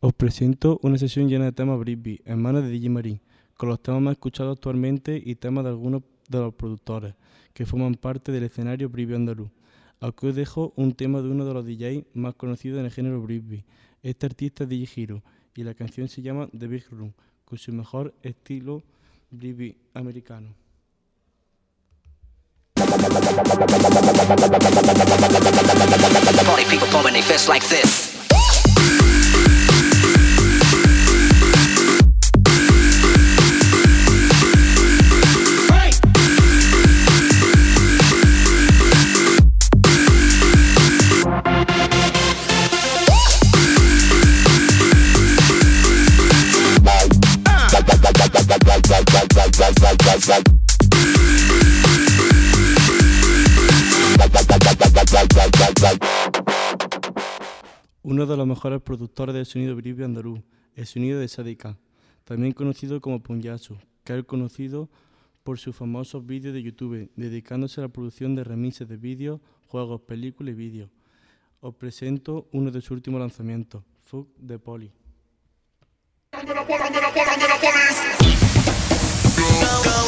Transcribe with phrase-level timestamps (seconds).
[0.00, 3.20] Os presento una sesión llena de temas Brisby, en manos de DJ Marín,
[3.56, 7.14] con los temas más escuchados actualmente y temas de algunos de los productores
[7.52, 9.50] que forman parte del escenario Brisby andaluz.
[9.98, 13.20] Aquí os dejo un tema de uno de los DJs más conocidos en el género
[13.20, 13.64] Brisby.
[14.04, 15.22] Este artista es DJ Hero
[15.56, 17.12] y la canción se llama The Big Room,
[17.44, 18.84] con su mejor estilo
[19.32, 20.54] Brisby americano.
[58.10, 60.40] Uno de los mejores productores del sonido bribio andaluz,
[60.74, 61.76] el sonido de Sadika,
[62.24, 64.88] también conocido como Punyasu, que es conocido
[65.42, 70.00] por sus famosos vídeos de YouTube, dedicándose a la producción de remixes de vídeos, juegos,
[70.00, 70.90] películas y vídeos.
[71.60, 74.26] Os presento uno de sus últimos lanzamientos, Fuck.
[74.64, 74.78] Oh,
[79.52, 80.07] thank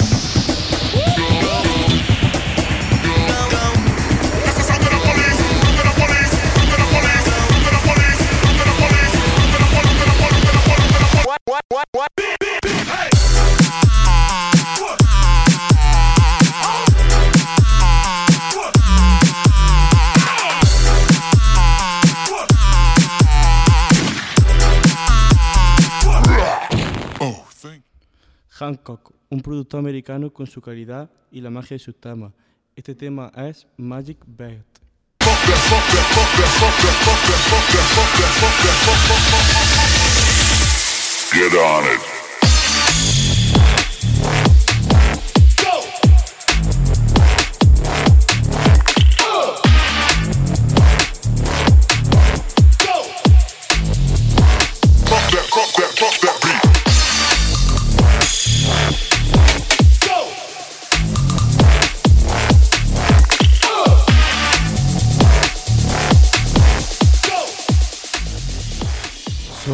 [28.49, 32.33] Hancock, un productor americano con su calidad y la magia de sus temas.
[32.77, 34.63] Este tema es Magic Bed.
[41.33, 42.20] Get on it.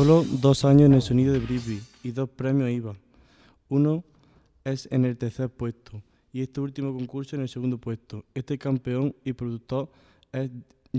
[0.07, 2.95] Solo dos años en el sonido de Brisby y dos premios IVA.
[3.69, 4.05] Uno
[4.63, 6.01] es en el tercer puesto
[6.33, 8.25] y este último concurso en el segundo puesto.
[8.33, 9.91] Este campeón y productor
[10.31, 10.49] es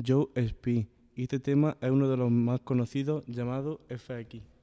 [0.05, 4.56] Joe Speed y este tema es uno de los más conocidos llamado FX.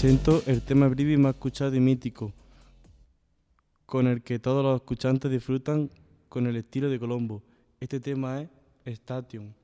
[0.00, 2.32] Presento el tema Brisby más escuchado y mítico,
[3.84, 5.90] con el que todos los escuchantes disfrutan
[6.30, 7.42] con el estilo de Colombo.
[7.80, 8.48] Este tema es
[8.86, 9.54] Station.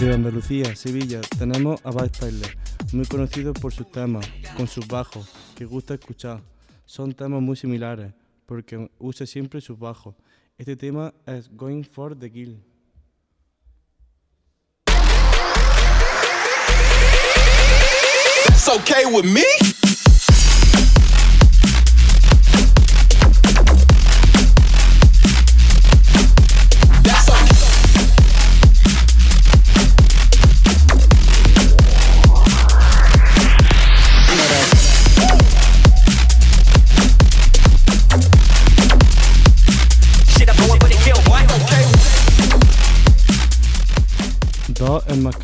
[0.00, 2.56] De Andalucía, Sevilla, tenemos a Bad Tyler,
[2.90, 6.40] muy conocido por sus temas, con sus bajos, que gusta escuchar.
[6.86, 8.10] Son temas muy similares,
[8.46, 10.14] porque usa siempre sus bajos.
[10.56, 12.64] Este tema es Going for the Kill.
[18.48, 19.79] It's okay with.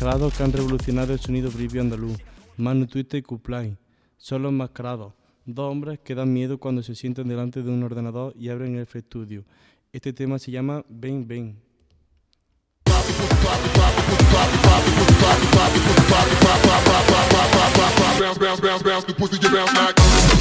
[0.07, 2.17] Que han revolucionado el sonido bribio andaluz,
[2.55, 3.77] Manu Twitter y Kuplai.
[4.15, 5.13] Son los enmascarados,
[5.45, 8.87] dos hombres que dan miedo cuando se sientan delante de un ordenador y abren el
[8.87, 9.43] Studio.
[9.91, 11.27] Este tema se llama bounce
[19.73, 20.36] like.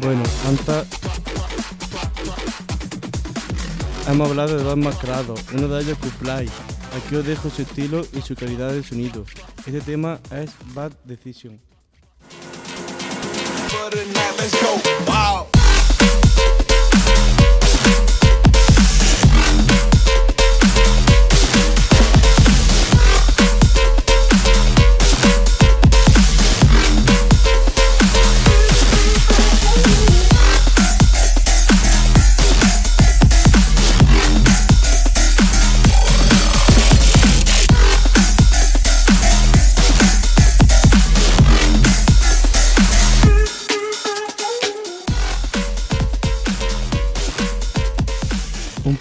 [0.00, 0.86] Bueno, antes
[4.08, 6.48] hemos hablado de dos macrados, uno de ellos Kuplay.
[6.96, 9.24] Aquí os dejo su estilo y su calidad de sonido.
[9.66, 11.60] Este tema es Bad Decision.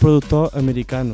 [0.10, 1.14] Productor americano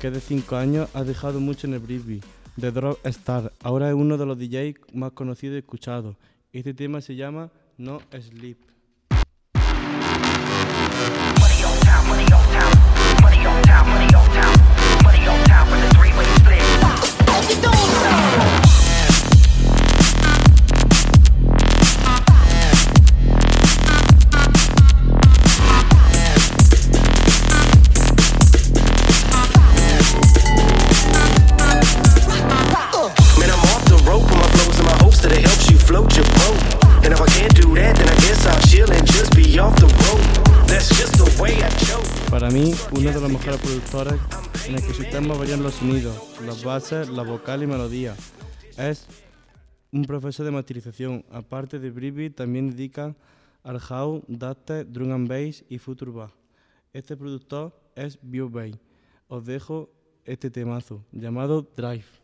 [0.00, 2.22] que de 5 años ha dejado mucho en el Brisbane,
[2.56, 3.52] de Drop Star.
[3.62, 6.16] Ahora es uno de los DJs más conocidos y escuchados.
[6.50, 8.56] Este tema se llama No Sleep.
[16.30, 17.79] Split.
[43.00, 44.20] Uno de los mejores productores
[44.68, 48.14] en el que su tema varían los sonidos, las bases, la vocal y melodía.
[48.76, 49.06] Es
[49.90, 51.24] un profesor de masterización.
[51.30, 53.16] Aparte de Bribi, también dedica
[53.62, 56.32] al house, dubstep, drum and bass y future bass.
[56.92, 58.78] Este productor es Bio Bay.
[59.28, 59.88] Os dejo
[60.26, 62.19] este temazo llamado Drive.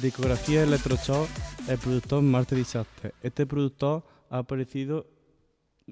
[0.00, 1.28] Discografía Electroshock,
[1.68, 3.14] el productor Marte Disaster.
[3.22, 5.06] Este productor ha aparecido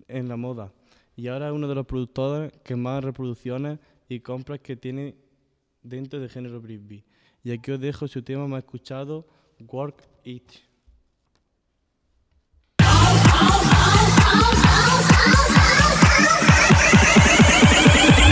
[0.06, 0.72] en la moda
[1.16, 3.78] y ahora es uno de los productores que más reproducciones
[4.08, 5.16] y compras que tiene
[5.82, 7.04] dentro del género Brisbane.
[7.42, 9.26] Y aquí os dejo su tema más escuchado,
[9.60, 10.52] Work It.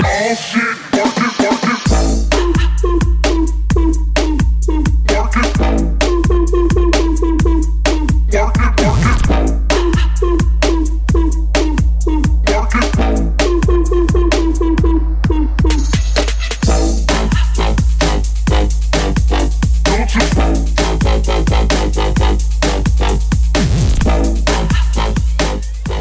[0.05, 1.65] All shit, work it, work
[3.23, 3.26] it.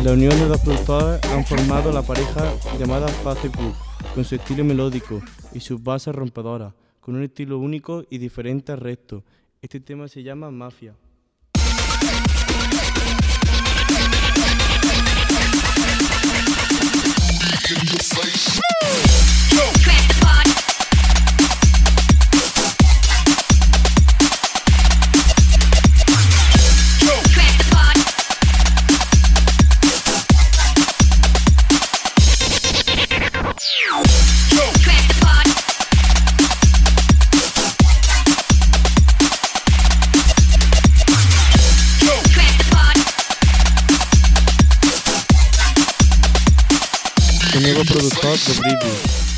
[0.05, 3.73] La unión de dos productores han formado la pareja llamada Group,
[4.13, 5.19] con su estilo melódico
[5.51, 9.23] y sus bases rompedoras, con un estilo único y diferente al resto.
[9.63, 10.93] Este tema se llama Mafia.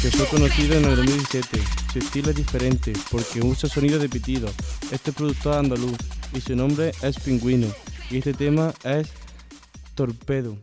[0.02, 1.60] Que fue conocido en el 2017.
[1.94, 4.50] Su estilo es diferente porque usa sonido de pitido.
[4.92, 5.98] Este productor andaluz
[6.34, 7.68] y su nombre es Pingüino.
[8.10, 9.08] Y este tema es
[9.96, 10.58] Torpedo.